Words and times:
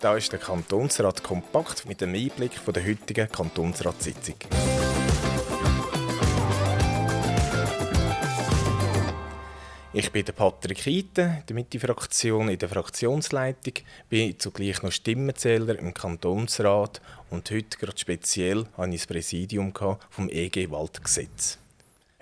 Da 0.00 0.16
ist 0.16 0.32
der 0.32 0.38
Kantonsrat 0.38 1.22
kompakt 1.22 1.84
mit 1.84 2.00
dem 2.00 2.14
Einblick 2.14 2.54
von 2.54 2.72
der 2.72 2.86
heutigen 2.86 3.30
Kantonsratssitzung. 3.30 4.36
Ich 9.92 10.10
bin 10.10 10.24
Patrick 10.24 10.86
Heiten, 10.86 11.42
der 11.46 11.54
Mitte-Fraktion 11.54 12.48
in 12.48 12.58
der 12.58 12.70
Fraktionsleitung, 12.70 13.74
bin 14.08 14.38
zugleich 14.38 14.82
noch 14.82 14.90
Stimmenzähler 14.90 15.78
im 15.78 15.92
Kantonsrat 15.92 17.02
und 17.28 17.50
heute 17.50 17.76
gerade 17.76 17.98
speziell 17.98 18.64
habe 18.78 18.92
das 18.92 19.06
Präsidium 19.06 19.74
vom 20.08 20.30
EG 20.30 20.70
Waldgesetz. 20.70 21.58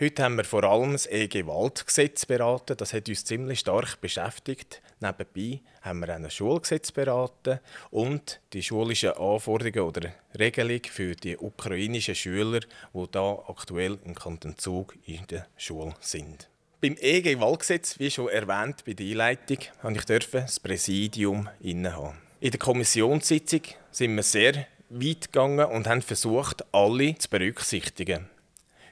Heute 0.00 0.22
haben 0.22 0.36
wir 0.36 0.44
vor 0.44 0.62
allem 0.62 0.92
das 0.92 1.06
EG 1.06 1.44
Waldgesetz 1.48 2.24
beraten. 2.24 2.76
Das 2.76 2.92
hat 2.92 3.08
uns 3.08 3.24
ziemlich 3.24 3.58
stark 3.58 4.00
beschäftigt. 4.00 4.80
Nebenbei 5.00 5.60
haben 5.82 5.98
wir 5.98 6.10
auch 6.10 6.14
ein 6.14 6.30
Schulgesetz 6.30 6.92
beraten 6.92 7.58
und 7.90 8.38
die 8.52 8.62
schulischen 8.62 9.10
Anforderungen 9.10 9.80
oder 9.80 10.14
Regelung 10.38 10.82
für 10.88 11.16
die 11.16 11.36
ukrainischen 11.36 12.14
Schüler, 12.14 12.60
die 12.94 13.04
da 13.10 13.42
aktuell 13.48 13.98
im 14.04 14.14
Kanton 14.14 14.56
Zug 14.56 14.94
in 15.04 15.26
der 15.26 15.48
Schule 15.56 15.96
sind. 15.98 16.48
Beim 16.80 16.94
EG-Wahlgesetz, 16.96 17.98
wie 17.98 18.12
schon 18.12 18.28
erwähnt 18.28 18.84
bei 18.86 18.92
der 18.92 19.04
Einleitung, 19.04 19.58
durfte 19.82 20.16
ich 20.16 20.30
das 20.30 20.60
Präsidium 20.60 21.48
innehaben. 21.58 22.18
In 22.38 22.52
der 22.52 22.60
Kommissionssitzung 22.60 23.62
sind 23.90 24.14
wir 24.14 24.22
sehr 24.22 24.64
weit 24.90 25.32
gegangen 25.32 25.66
und 25.66 25.88
haben 25.88 26.02
versucht, 26.02 26.64
alle 26.72 27.18
zu 27.18 27.28
berücksichtigen. 27.28 28.30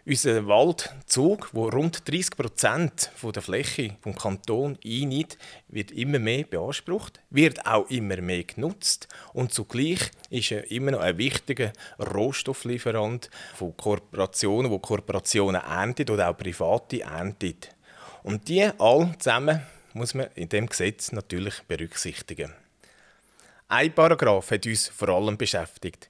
Unser 0.09 0.47
Waldzug, 0.47 1.49
wo 1.53 1.69
rund 1.69 2.09
30 2.09 2.37
Prozent 2.37 3.11
der 3.21 3.43
Fläche 3.43 3.97
vom 4.03 4.15
Kanton 4.15 4.79
einnimmt, 4.85 5.37
wird 5.67 5.91
immer 5.91 6.21
mehr 6.21 6.45
beansprucht, 6.45 7.19
wird 7.31 7.67
auch 7.67 7.91
immer 7.91 8.21
mehr 8.21 8.45
genutzt 8.45 9.09
und 9.33 9.53
zugleich 9.53 10.13
ist 10.31 10.53
er 10.53 10.71
immer 10.71 10.93
noch 10.93 11.01
ein 11.01 11.19
wichtiger 11.19 11.73
Rohstofflieferant 11.99 13.31
von 13.57 13.77
Kooperationen, 13.77 14.71
wo 14.71 14.79
Kooperationen 14.79 15.61
erntet 15.61 16.09
oder 16.09 16.31
auch 16.31 16.37
Private 16.37 17.01
erntet. 17.01 17.75
Und 18.23 18.47
die 18.47 18.63
all 18.79 19.13
zusammen 19.19 19.63
muss 19.93 20.15
man 20.15 20.29
in 20.37 20.49
dem 20.49 20.69
Gesetz 20.69 21.11
natürlich 21.11 21.63
berücksichtigen. 21.67 22.53
Ein 23.67 23.93
Paragraph 23.93 24.53
hat 24.53 24.67
uns 24.67 24.87
vor 24.87 25.09
allem 25.09 25.37
beschäftigt. 25.37 26.09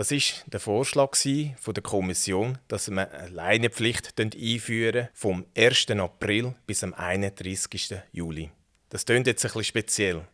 Das 0.00 0.12
ist 0.12 0.46
der 0.46 0.60
Vorschlag 0.60 1.14
von 1.14 1.74
der 1.74 1.82
Kommission, 1.82 2.56
dass 2.68 2.88
man 2.88 3.10
eine 3.10 3.28
Leinenpflicht 3.28 4.18
einführen 4.18 5.10
vom 5.12 5.44
1. 5.54 5.90
April 5.90 6.54
bis 6.66 6.82
am 6.82 6.94
31. 6.94 7.96
Juli. 8.10 8.50
Das 8.88 9.04
klingt 9.04 9.26
jetzt 9.26 9.44
ein 9.44 9.48
bisschen 9.48 9.64
speziell. 9.64 10.26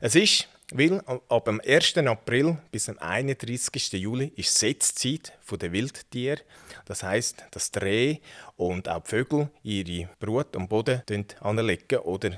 Es 0.00 0.14
ist, 0.14 0.48
weil 0.72 1.02
ab 1.28 1.44
dem 1.44 1.60
1. 1.60 1.98
April 1.98 2.56
bis 2.70 2.88
am 2.88 2.96
31. 2.96 3.92
Juli 4.00 4.32
ist 4.34 4.58
Setzzeit 4.58 5.34
der 5.60 5.72
Wildtiere. 5.72 6.40
Das 6.86 7.02
heißt, 7.02 7.44
dass 7.50 7.70
die 7.70 7.80
Rehe 7.80 8.20
und 8.56 8.88
auch 8.88 9.02
die 9.02 9.10
Vögel 9.10 9.50
ihre 9.62 10.08
Brut 10.20 10.56
am 10.56 10.68
Boden 10.68 11.02
anlegen 11.40 11.98
oder 11.98 12.30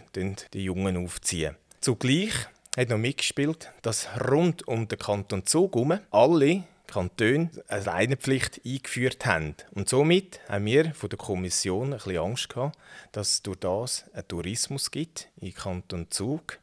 die 0.52 0.64
Jungen 0.64 0.96
aufziehen. 0.96 1.54
Zugleich 1.80 2.32
hat 2.76 2.88
noch 2.88 2.98
mitgespielt, 2.98 3.72
dass 3.82 4.08
rund 4.28 4.66
um 4.66 4.88
den 4.88 4.98
Kanton 4.98 5.46
Zug 5.46 5.74
herum 5.74 5.98
alle 6.10 6.64
Kantone 6.94 7.50
eine 7.66 7.84
Leinenpflicht 7.84 8.60
eingeführt 8.64 9.26
haben. 9.26 9.56
Und 9.72 9.88
somit 9.88 10.38
haben 10.48 10.66
wir 10.66 10.94
von 10.94 11.08
der 11.08 11.18
Kommission 11.18 11.92
ein 11.92 11.98
bisschen 11.98 12.18
Angst 12.18 12.48
gehabt, 12.50 12.78
dass 13.10 13.30
es 13.30 13.42
durch 13.42 13.58
das 13.58 14.04
einen 14.12 14.28
Tourismus 14.28 14.92
gibt 14.92 15.28
im 15.40 15.52
Kanton 15.52 16.10
Zug 16.10 16.60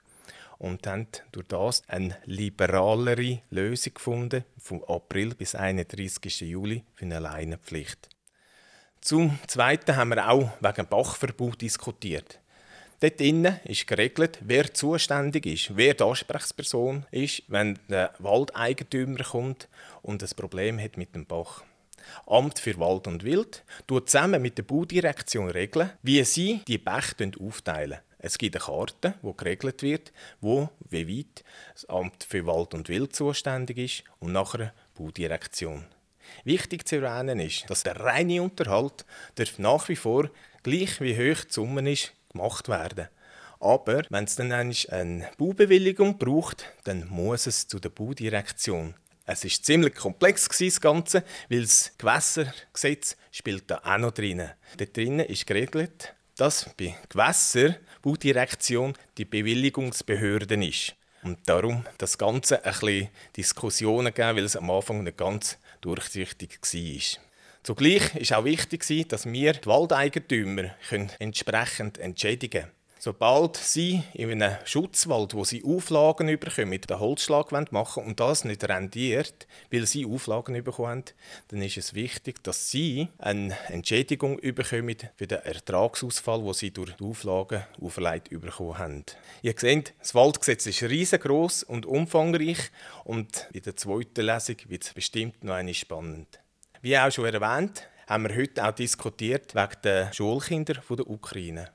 und 0.57 0.87
haben 0.87 1.07
durch 1.33 1.47
das 1.47 1.83
eine 1.89 2.17
liberalere 2.25 3.41
Lösung 3.49 3.93
gefunden, 3.93 4.45
vom 4.57 4.83
April 4.85 5.35
bis 5.35 5.53
31. 5.53 6.41
Juli 6.41 6.85
für 6.93 7.05
eine 7.05 7.19
Leinenpflicht. 7.19 8.07
Zum 9.01 9.37
Zweiten 9.47 9.97
haben 9.97 10.09
wir 10.09 10.29
auch 10.29 10.51
wegen 10.61 10.87
Bachverbot 10.87 11.59
diskutiert. 11.61 12.39
Dort 13.01 13.19
innen 13.19 13.59
ist 13.63 13.87
geregelt, 13.87 14.37
wer 14.41 14.71
zuständig 14.75 15.47
ist, 15.47 15.75
wer 15.75 15.95
die 15.95 16.03
Ansprechperson 16.03 17.07
ist, 17.09 17.41
wenn 17.47 17.79
der 17.89 18.13
Waldeigentümer 18.19 19.23
kommt 19.23 19.67
und 20.03 20.21
ein 20.21 20.29
Problem 20.35 20.79
hat 20.79 20.97
mit 20.97 21.15
dem 21.15 21.25
Bach. 21.25 21.63
Amt 22.27 22.59
für 22.59 22.77
Wald 22.77 23.07
und 23.07 23.23
Wild 23.23 23.63
tut 23.87 24.07
zusammen 24.07 24.39
mit 24.39 24.59
der 24.59 24.63
Baudirektion 24.63 25.49
regeln, 25.49 25.89
wie 26.03 26.23
sie 26.23 26.61
die 26.67 26.77
Bäche 26.77 27.31
aufteilen. 27.39 27.97
Es 28.19 28.37
gibt 28.37 28.55
eine 28.55 28.65
Karte, 28.65 29.15
wo 29.23 29.33
geregelt 29.33 29.81
wird, 29.81 30.13
wo 30.39 30.69
wie 30.91 31.07
weit 31.07 31.43
das 31.73 31.85
Amt 31.85 32.23
für 32.23 32.45
Wald 32.45 32.75
und 32.75 32.87
Wild 32.87 33.15
zuständig 33.15 33.79
ist 33.79 34.03
und 34.19 34.31
nachher 34.31 34.75
die 34.95 35.01
Baudirektion. 35.01 35.87
Wichtig 36.43 36.87
zu 36.87 36.97
erwähnen 36.97 37.39
ist, 37.39 37.67
dass 37.67 37.81
der 37.81 37.99
reine 37.99 38.43
Unterhalt 38.43 39.05
nach 39.57 39.89
wie 39.89 39.95
vor 39.95 40.29
gleich 40.61 41.01
wie 41.01 41.15
hoch 41.15 41.43
die 41.45 41.51
Summe 41.53 41.91
ist, 41.91 42.13
gemacht 42.31 42.69
werden. 42.69 43.07
Aber 43.59 44.03
wenn 44.09 44.23
es 44.23 44.35
dann 44.35 44.51
eine 44.51 45.29
Baubewilligung 45.37 46.17
braucht, 46.17 46.65
dann 46.83 47.07
muss 47.07 47.45
es 47.45 47.67
zu 47.67 47.79
der 47.79 47.89
Baudirektion. 47.89 48.95
Es 49.25 49.45
ist 49.45 49.65
ziemlich 49.65 49.95
komplex 49.95 50.47
das 50.47 50.81
Ganze, 50.81 51.23
weil 51.47 51.61
das 51.61 51.91
Gewässergesetz 51.97 53.15
spielt 53.31 53.69
da 53.69 53.81
auch 53.83 53.99
noch 53.99 54.11
drin. 54.11 54.49
Dort 54.77 54.97
drin 54.97 55.19
ist 55.19 55.45
geregelt, 55.45 56.15
dass 56.35 56.69
bei 56.75 56.95
Gewässer 57.07 57.75
Baudirektion 58.01 58.93
die 59.17 59.25
Bewilligungsbehörde 59.25 60.65
ist. 60.65 60.95
Und 61.23 61.37
darum 61.47 61.85
das 61.99 62.17
Ganze 62.17 62.65
ein 62.65 62.71
bisschen 62.71 63.09
Diskussionen 63.37 64.11
gegeben, 64.11 64.37
weil 64.37 64.45
es 64.45 64.55
am 64.55 64.71
Anfang 64.71 65.03
nicht 65.03 65.17
ganz 65.17 65.59
durchsichtig 65.81 66.59
war. 66.61 67.30
Zugleich 67.63 68.15
ist 68.15 68.33
auch 68.33 68.45
wichtig, 68.45 69.07
dass 69.09 69.25
wir 69.25 69.53
die 69.53 69.67
Waldeigentümer 69.67 70.71
entsprechend 71.19 71.99
entschädigen 71.99 72.61
können. 72.63 72.71
Sobald 73.03 73.57
sie 73.57 74.03
in 74.13 74.31
einem 74.31 74.57
Schutzwald, 74.63 75.33
wo 75.33 75.43
sie 75.43 75.63
Auflagen 75.63 76.27
bekommen, 76.39 76.79
den 76.79 76.99
Holzschlag 76.99 77.51
machen 77.71 78.03
und 78.03 78.19
das 78.19 78.45
nicht 78.45 78.63
rendiert, 78.63 79.47
weil 79.71 79.87
sie 79.87 80.05
Auflagen 80.05 80.63
bekommen 80.63 81.05
dann 81.47 81.61
ist 81.63 81.77
es 81.77 81.95
wichtig, 81.95 82.43
dass 82.43 82.69
sie 82.69 83.07
eine 83.17 83.57
Entschädigung 83.69 84.39
bekommen 84.39 84.97
für 85.15 85.25
den 85.25 85.39
Ertragsausfall, 85.39 86.43
den 86.43 86.53
sie 86.53 86.69
durch 86.69 86.93
die 86.93 87.03
Auflagen 87.03 87.63
auferlegt 87.81 88.29
bekommen 88.29 88.77
haben. 88.77 89.05
Ihr 89.41 89.55
seht, 89.57 89.95
das 89.99 90.13
Waldgesetz 90.13 90.67
ist 90.67 90.83
riesengroß 90.83 91.63
und 91.63 91.87
umfangreich 91.87 92.69
und 93.03 93.49
in 93.51 93.63
der 93.63 93.75
zweiten 93.77 94.27
Lesung 94.27 94.57
wird 94.67 94.83
es 94.83 94.93
bestimmt 94.93 95.43
noch 95.43 95.55
eine 95.55 95.73
spannend. 95.73 96.39
Wie 96.83 96.97
auch 96.97 97.11
schon 97.11 97.25
erwähnt, 97.25 97.87
haben 98.07 98.27
wir 98.27 98.35
heute 98.35 98.65
auch 98.65 98.71
diskutiert 98.71 99.53
wegen 99.53 99.81
der 99.83 100.11
Schulkinder 100.13 100.81
der 100.89 101.07
Ukraine. 101.07 101.69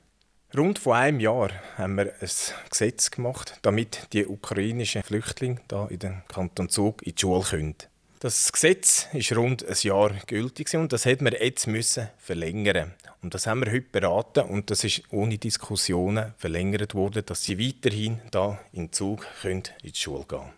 Rund 0.56 0.80
vor 0.80 0.96
einem 0.96 1.20
Jahr 1.20 1.50
haben 1.78 1.94
wir 1.94 2.12
ein 2.20 2.28
Gesetz 2.68 3.12
gemacht, 3.12 3.60
damit 3.62 4.08
die 4.12 4.26
ukrainischen 4.26 5.04
Flüchtlinge 5.04 5.60
hier 5.70 5.86
in 5.90 5.98
den 6.00 6.22
Kanton 6.26 6.68
Zug 6.68 7.06
in 7.06 7.14
die 7.14 7.20
Schule 7.20 7.44
können. 7.44 7.76
Das 8.18 8.50
Gesetz 8.50 9.06
ist 9.12 9.36
rund 9.36 9.64
ein 9.64 9.76
Jahr 9.80 10.10
gültig 10.26 10.74
und 10.74 10.92
das 10.92 11.04
hätten 11.04 11.24
wir 11.24 11.40
jetzt 11.40 11.68
müssen 11.68 12.08
verlängern. 12.18 12.92
Und 13.22 13.32
das 13.34 13.46
haben 13.46 13.64
wir 13.64 13.70
heute 13.70 13.88
beraten 13.92 14.40
und 14.40 14.72
das 14.72 14.82
ist 14.82 15.02
ohne 15.12 15.38
Diskussionen 15.38 16.34
verlängert 16.36 16.96
worden, 16.96 17.24
dass 17.24 17.44
sie 17.44 17.60
weiterhin 17.60 18.20
da 18.32 18.58
in 18.72 18.92
Zug 18.92 19.24
können 19.40 19.62
in 19.84 19.92
die 19.92 19.94
Schule 19.94 20.24
gehen. 20.28 20.52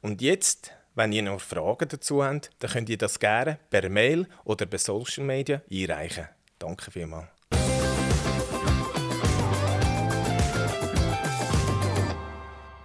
Und 0.00 0.22
jetzt 0.22 0.70
wenn 0.98 1.12
ihr 1.12 1.22
noch 1.22 1.40
Fragen 1.40 1.88
dazu 1.88 2.24
habt, 2.24 2.50
dann 2.58 2.70
könnt 2.70 2.88
ihr 2.88 2.98
das 2.98 3.20
gerne 3.20 3.58
per 3.70 3.88
Mail 3.88 4.26
oder 4.44 4.66
per 4.66 4.80
Social 4.80 5.24
Media 5.24 5.62
einreichen. 5.70 6.26
Danke 6.58 6.90
vielmals. 6.90 7.37